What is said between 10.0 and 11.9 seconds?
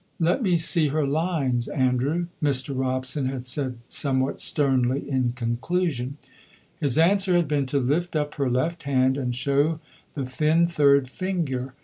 the thin third finger.